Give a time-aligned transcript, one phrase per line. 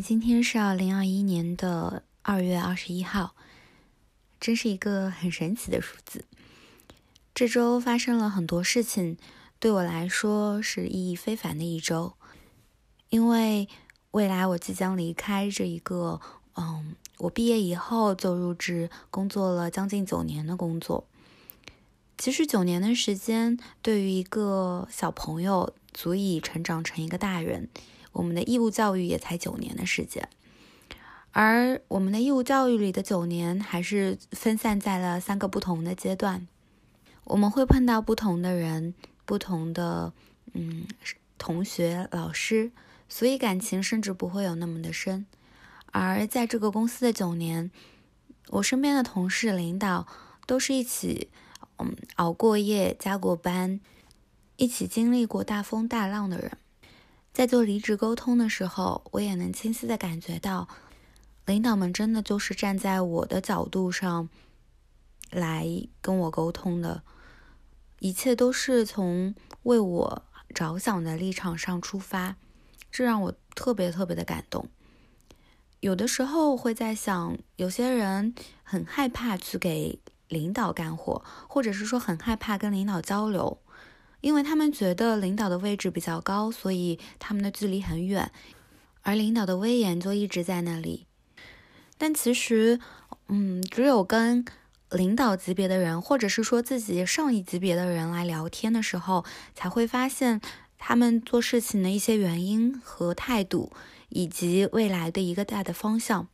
[0.00, 3.34] 今天是二零二一年的二月二十一号，
[4.40, 6.24] 真是一个很神奇的数字。
[7.34, 9.18] 这周发生了很多事情，
[9.58, 12.14] 对我来说是意义非凡的一周，
[13.10, 13.68] 因为
[14.12, 16.20] 未来我即将离开这一个，
[16.54, 21.06] 嗯，我毕业以后就入职工作了将近九年的工作。
[22.16, 27.68] 其实九年的时间，对于一个小朋友，足以成长成一个大人。
[28.12, 30.28] 我们的义务教育也才九年的时间，
[31.32, 36.46] 而我们的义务教育里的九年还是分散在了三个不同的阶段。
[37.24, 40.12] 我们会碰到不同的人，不同的
[40.52, 40.86] 嗯
[41.38, 42.72] 同学、老师，
[43.08, 45.26] 所以感情甚至不会有那么的深。
[45.92, 47.70] 而在这个公司的九年，
[48.48, 50.06] 我身边的同事、领导
[50.46, 51.28] 都是一起
[51.78, 53.80] 嗯熬过夜、加过班，
[54.56, 56.58] 一起经历过大风大浪的人。
[57.32, 60.68] 在做离职沟通的时候，我也能清晰的感觉到，
[61.46, 64.28] 领导们真的就是站在我的角度上
[65.30, 65.66] 来
[66.00, 67.02] 跟我沟通的，
[68.00, 72.36] 一切都是从为我着想的立场上出发，
[72.90, 74.68] 这让我特别特别的感动。
[75.78, 83.58] 有的时候会在想，有些人很害怕去给领导干活，或者是说很害怕跟领导交流。
[84.20, 88.30] 因为他们觉得领导的位置比较高，所以他们的距离很远，
[89.02, 91.06] 而领导的威严就一直在那里。
[91.96, 92.78] 但其实，
[93.28, 94.44] 嗯，只有跟
[94.90, 100.40] 领导级别的人，或者是说自己上一级别的人来聊天的时候，才会发现
[100.78, 103.72] 他们做事情的一些原因和态度，
[104.08, 106.28] 以及未来的一个大的方向。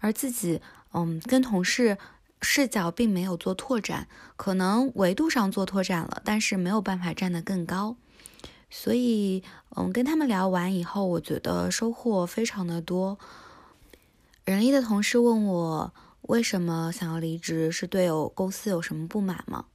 [0.00, 0.60] 而自己，
[0.92, 1.98] 嗯，跟同事。
[2.42, 7.96] 视角并没有做拓展，可能维度上做拓展了，但是没有办法站得更高。
[8.68, 9.42] 所以，
[9.76, 13.18] 嗯，跟他们聊完以后，我觉得收获非常的多。
[14.44, 19.66] 人力的同事问我为什么想要离职，是对有公司有什么不满吗？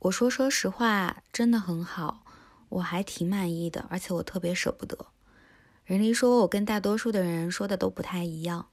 [0.00, 2.24] 我说，说实话，真的很好，
[2.70, 5.06] 我还挺满意的，而且我特别舍不得。
[5.84, 8.66] 人力说，我跟大多数的人说的都不太一样。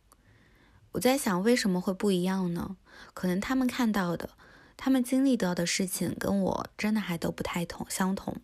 [0.93, 2.75] 我在想，为什么会不一样呢？
[3.13, 4.29] 可能他们看到的、
[4.75, 8.37] 他们经历到的事情，跟我真的还都不太同相同。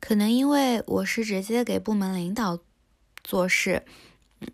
[0.00, 2.58] 可能因为我是直接给部门领导
[3.22, 3.84] 做事，
[4.40, 4.48] 嗯，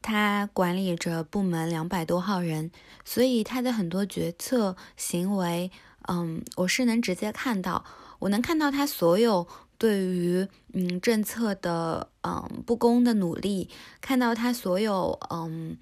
[0.00, 2.70] 他管理着部门两百多号人，
[3.04, 5.70] 所以他的很多决策行为，
[6.08, 7.84] 嗯，我是能直接看到，
[8.20, 9.46] 我能看到他所有
[9.76, 13.68] 对于嗯政策的嗯不公的努力，
[14.00, 15.76] 看到他所有嗯。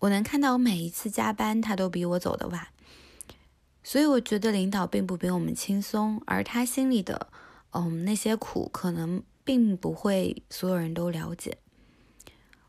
[0.00, 2.68] 我能看到我每一次加班，他都比我走的晚，
[3.82, 7.28] 所以我觉得领导并不比我们轻松，而他心里的，
[7.72, 11.58] 嗯，那些苦可能并不会所有人都了解，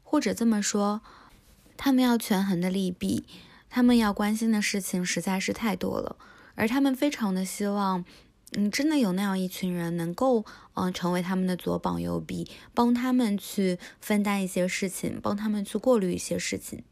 [0.03, 1.01] 或者这么说，
[1.77, 3.25] 他们要权衡的利弊，
[3.69, 6.17] 他们要关心的事情实在是太多了，
[6.55, 8.03] 而他们非常的希望，
[8.57, 10.43] 嗯，真的有那样一群人能够，
[10.73, 16.83] 嗯，成为他们的左膀右臂，帮他们去分担一些事情，帮他们去过滤一些事情。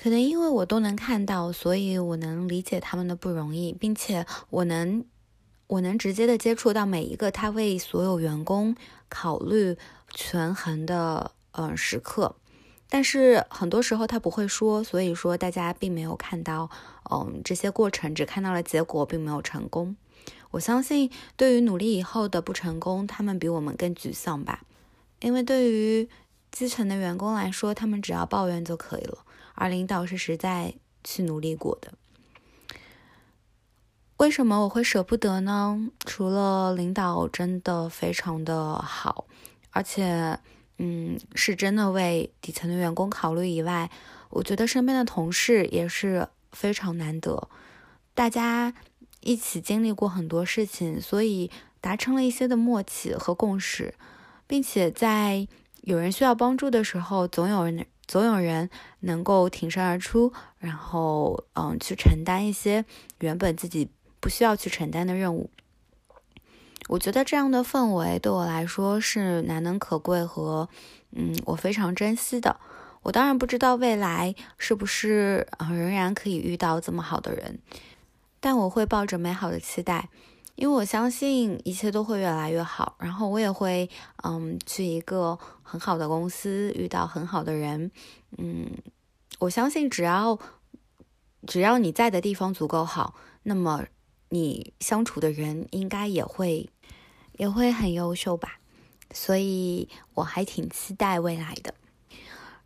[0.00, 5.04] 可能因为我都能看到，所以我能理解他们的不容易，并且我能，
[5.66, 8.76] 我能直接的接触到每一个他为所有员工
[9.08, 9.76] 考虑
[10.14, 12.36] 权衡的嗯时刻。
[12.88, 16.70] 但是很多时候他不会说，所以说大家并没有看到
[17.10, 19.96] 嗯这些过程，只看到了结果，并没有成功。
[20.52, 24.62] 我相信，对于努力以后的不成功，他们比我们更沮丧吧，
[25.20, 26.08] 因为对于
[26.50, 29.18] 基层的员工来说，他们只要抱怨就可以了。
[29.60, 31.92] 而领导是实在去努力过的，
[34.18, 35.90] 为什么我会舍不得呢？
[36.06, 39.26] 除了领导真的非常的好，
[39.70, 40.38] 而且，
[40.78, 43.90] 嗯，是真的为底层的员工考虑以外，
[44.30, 47.48] 我觉得身边的同事也是非常难得，
[48.14, 48.72] 大家
[49.22, 53.94] 一起经历过很多事情，所以达成了一些的默契和共识，
[54.46, 55.48] 并且在
[55.80, 57.84] 有人需要帮助的时候，总有人。
[58.08, 58.70] 总有人
[59.00, 62.84] 能够挺身而出，然后嗯，去承担一些
[63.18, 65.50] 原本自己不需要去承担的任务。
[66.88, 70.68] 我觉得这样的氛围对我来说是难能可贵和
[71.12, 72.58] 嗯，我非常珍惜的。
[73.02, 77.58] 我当然不知道未来是不是仍然可以遇到这么好的人，
[78.40, 80.08] 但我会抱着美好的期待。
[80.58, 83.88] 因为我相信一切都会越来越好，然后我也会，
[84.24, 87.92] 嗯，去一个很好的公司，遇到很好的人，
[88.38, 88.68] 嗯，
[89.38, 90.36] 我相信只要
[91.46, 93.14] 只要你在的地方足够好，
[93.44, 93.84] 那么
[94.30, 96.68] 你相处的人应该也会
[97.34, 98.58] 也会很优秀吧，
[99.14, 101.72] 所以我还挺期待未来的。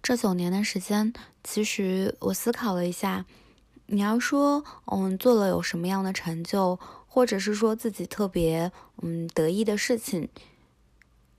[0.03, 1.13] 这九年的时间，
[1.45, 3.27] 其实我思考了一下，
[3.89, 6.81] 你要说，嗯，做了有什么样的成就，
[7.15, 8.73] 或者是说自己特别，
[9.03, 10.31] 嗯，得意的事情，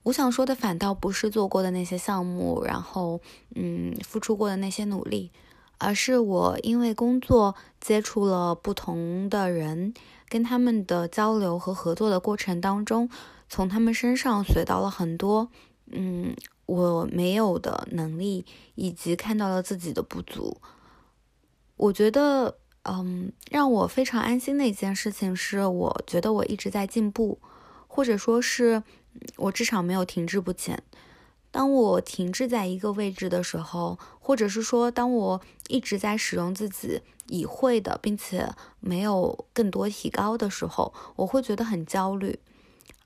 [0.03, 3.19] 我想说的反倒不是做过的那些项目，然后，
[3.55, 5.31] 嗯，付出过的那些努力，
[5.79, 9.95] 而是我因为工作接触了不同的人，
[10.29, 13.09] 跟他们的交流和合作的过程当中，
[13.49, 15.49] 从他们身上学到了很多，
[15.87, 16.35] 嗯。
[16.65, 20.61] 我没有的能力，以及看到了自己的不足。
[21.75, 27.39] 我觉得，嗯，让我非常安心的一件事情是，我觉得我一直在进步，
[27.87, 28.83] 或者说是
[29.37, 30.83] 我至少没有停滞不前。
[31.49, 42.39] 当我停滞在一个位置的时候，或者是说，当我一直在使用自己已会的，并且没有更多提高的时候，我会觉得很焦虑。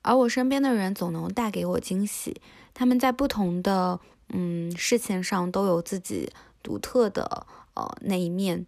[0.00, 2.40] 而我身边的人总能带给我惊喜。
[2.72, 6.32] 他们在不同的嗯事情上都有自己
[6.62, 8.64] 独特的呃那一面，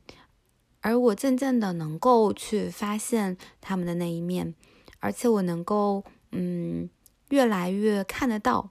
[0.80, 4.54] 而我渐渐的能够去发现他们的那一面，
[4.98, 6.88] 而且我能够嗯
[7.28, 8.70] 越来越看得到。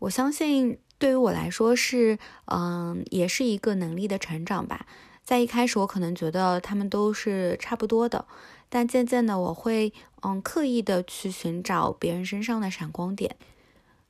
[0.00, 4.86] 我相信对于我来说是嗯也是一个能力的成长吧。
[5.24, 8.24] 在一开始我可能觉得他们都是差不多的，
[8.68, 13.36] 但渐渐的我会嗯刻意的去寻找别人身上的闪光点。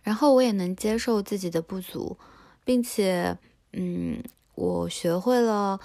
[0.02, 2.16] 然后我也能接受自己的不足，
[2.64, 3.36] 并且，
[3.72, 4.22] 嗯，
[4.54, 5.78] 我学会了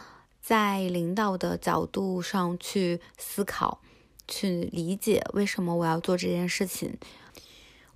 [0.43, 3.81] 在领导的角度上去思考，
[4.27, 6.97] 去理解为什么我要做这件事情。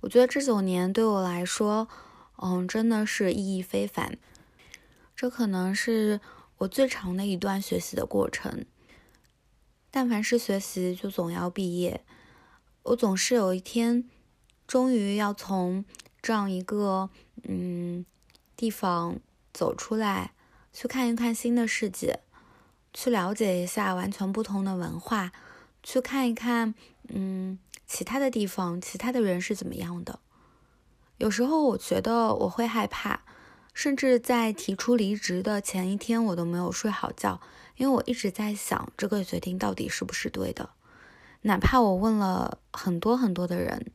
[0.00, 1.86] 我觉得这九年对我来说，
[2.38, 4.18] 嗯，真的是意义非凡。
[5.14, 6.20] 这可能是
[6.56, 8.64] 我最长的一段学习的过程。
[9.90, 12.00] 但凡是学习，就总要毕业。
[12.84, 14.08] 我总是有一天，
[14.66, 15.84] 终于要从。
[16.20, 17.10] 这样一个
[17.44, 18.04] 嗯
[18.56, 19.20] 地方
[19.54, 20.32] 走出来，
[20.72, 22.18] 去看一看新的世界，
[22.92, 25.32] 去了解一下完全不同的文化，
[25.82, 26.74] 去看一看
[27.08, 30.18] 嗯其他的地方，其他的人是怎么样的。
[31.18, 33.22] 有时候我觉得我会害怕，
[33.74, 37.40] 甚至在提出离职的前一天，我都没有睡好觉，
[37.76, 40.70] 因为我一直在想这个决定到底是不是对的，
[41.42, 43.90] 哪怕我问了很多很多的人。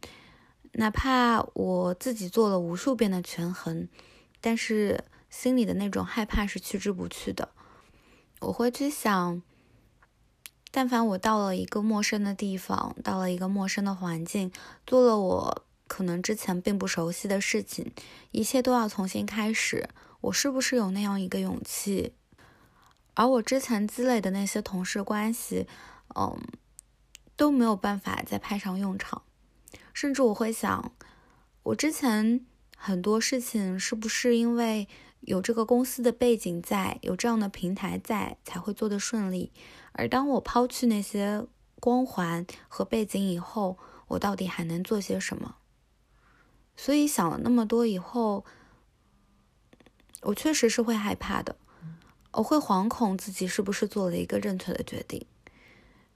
[0.76, 3.88] 哪怕我自己做了无数遍的权衡，
[4.42, 7.50] 但是心里的那种害怕是去之不去的。
[8.44, 9.42] 我会去想，
[10.70, 14.52] 但凡我到了一个陌生的地方，到了一个陌生的环境，
[14.86, 17.94] 做了我可能之前并不熟悉的事情，
[18.32, 19.88] 一切都要重新开始，
[20.22, 22.14] 我是不是有那样一个勇气？
[23.14, 25.68] 而我之前积累的那些同事关系，
[26.16, 26.38] 嗯，
[27.38, 29.22] 都没有办法再派上用场。
[29.94, 30.92] 甚至我会想，
[31.62, 32.46] 我之前
[32.76, 34.88] 很多事情是不是因为
[35.26, 39.52] 有这个公司的背景在，有这样的平台在，才会做得顺利？
[39.94, 41.46] 而当我抛去那些
[41.80, 43.78] 光环和背景以后，
[44.08, 45.56] 我到底还能做些什么？
[46.76, 48.46] 所以想了那么多以后，
[50.22, 51.56] 我确实是会害怕的，
[52.32, 55.26] 我会惶恐自己是不是做了一个正确的决定。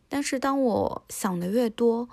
[0.10, 2.08] 但是当我想的越多，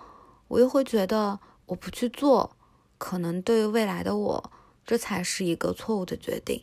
[0.48, 1.40] 我又会觉得。
[1.66, 2.58] 我不去做，
[2.98, 4.52] 可能对未来的我，
[4.84, 6.62] 这才是一个错误的决定，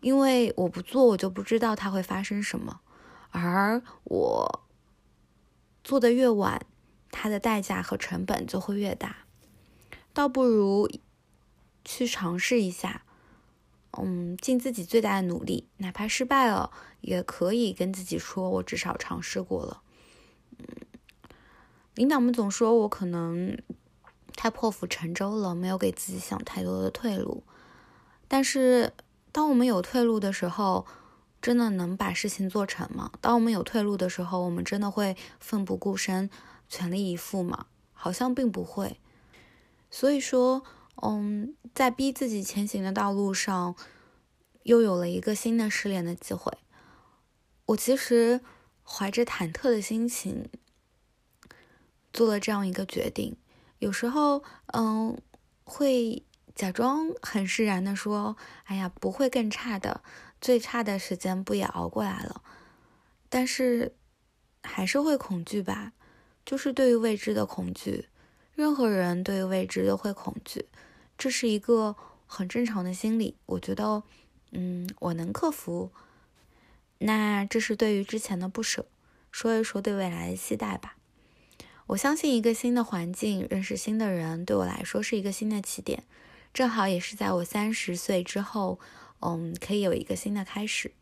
[0.00, 2.80] 因为我不做，我就不知道它会发生什么，
[3.30, 4.64] 而我
[5.84, 6.66] 做的越晚，
[7.10, 9.24] 它的代价和成本就会越大，
[10.12, 10.90] 倒不如
[11.84, 13.02] 去尝试一下，
[13.98, 19.82] 嗯，尽自己最大的努力，哪怕失败了，也可以跟自己说，我至少尝试过了。
[20.58, 20.66] 嗯，
[21.94, 23.56] 领导们总说我可能。
[24.36, 27.42] 太破釜沉舟了，没有给自己想太多的退路。
[28.26, 28.94] 但是，
[29.32, 30.86] 当我们有退路的时候，
[31.40, 33.12] 真的能把事情做成吗？
[33.20, 36.28] 当我们有退路的时候，我们真的会奋不顾身、
[36.68, 37.66] 全力以赴吗？
[37.92, 38.98] 好像并不会。
[39.90, 40.62] 所以说，
[41.02, 43.74] 嗯，在逼自己前行的道路上，
[44.64, 46.52] 又有了一个新的失联的机会。
[47.66, 48.40] 我其实
[48.82, 50.48] 怀着忐忑的心情，
[52.12, 53.36] 做了这样一个决定。
[53.78, 54.42] 有时候，
[54.74, 55.16] 嗯，
[55.64, 60.02] 会假装很释然的说：“哎呀，不会更差的，
[60.40, 62.42] 最差的时间不也熬过来了？”
[63.30, 63.94] 但是，
[64.62, 65.92] 还是会恐惧吧，
[66.44, 68.08] 就是对于未知的恐惧。
[68.54, 70.66] 任何人对于未知都会恐惧，
[71.16, 73.36] 这是一个很正常的心理。
[73.46, 74.02] 我觉得，
[74.50, 75.90] 嗯，我能克服。
[76.98, 78.86] 那这是对于之前的不舍，
[79.30, 80.96] 说一说对未来的期待吧。
[81.86, 86.04] 我相信一个新的环境，认识新的人，对我来说是一个新的起点。
[86.52, 88.78] 正好也是在我三十岁之后，
[89.20, 90.92] 嗯，可以有一个新的开始。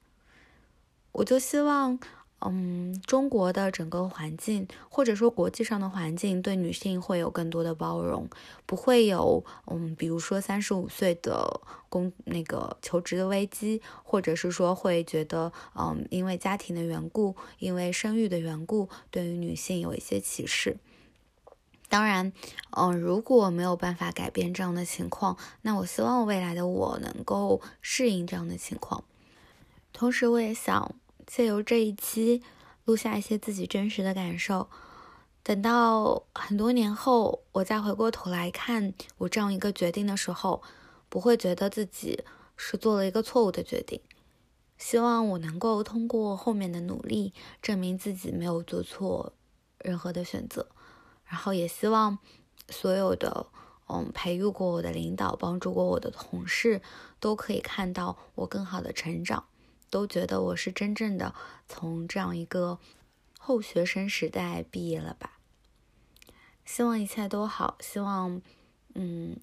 [1.13, 1.99] 我就希望。
[2.41, 8.29] 嗯，中国的整个环境，或者说国际上的环境，对女性会有更多的包容，
[8.65, 20.77] 不会有嗯，比如说三十五岁的工那个求职的危机，或者是说会觉得嗯，因为家庭的缘故，因为生育的缘故，对于女性有一些歧视。
[21.89, 22.33] 当然，
[22.71, 29.05] 嗯，如果没有办法改变这样的情况，那我希望未来的我能够适应这样的情况。
[29.93, 30.95] 同时，我也想。
[31.31, 32.43] 借由这一期
[32.87, 34.71] 录下一些自己真实的感受，
[35.43, 40.63] 等到很多年后，我再回过头来看我这样一个决定的时候，
[41.11, 42.25] 不会觉得自己
[42.57, 44.01] 是做了一个错误的决定。
[44.79, 49.35] 希望我能够通过后面的努力，证明自己没有做错
[49.85, 50.67] 任何的选择。
[51.29, 52.19] 然后也希望
[52.69, 53.47] 所有的
[53.89, 56.83] 嗯培育过我的领导、帮助过我的同事，
[57.21, 59.45] 都可以看到我更好的成长。
[59.91, 61.35] 都觉得我是真正的
[61.67, 62.79] 从这样一个
[63.39, 65.39] 后学生时代毕业了吧？
[66.67, 68.43] 希望一切都好，希望
[68.95, 69.39] 嗯，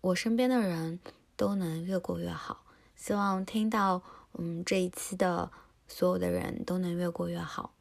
[0.00, 0.98] 我身边的人
[1.36, 2.64] 都能越过越好。
[2.96, 4.00] 希望听到
[4.38, 5.52] 嗯这一期的
[5.86, 7.74] 所有的人都能越过越好。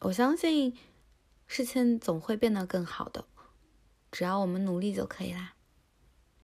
[0.00, 0.76] 我相信
[1.46, 3.24] 事情总会变得更好的，
[4.10, 5.54] 只要我们努力就可以啦。